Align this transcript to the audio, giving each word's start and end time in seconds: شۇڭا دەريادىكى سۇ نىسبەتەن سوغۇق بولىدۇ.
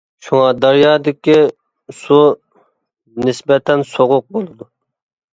شۇڭا 0.27 0.45
دەريادىكى 0.61 1.35
سۇ 1.97 2.17
نىسبەتەن 3.27 3.85
سوغۇق 3.91 4.25
بولىدۇ. 4.39 4.69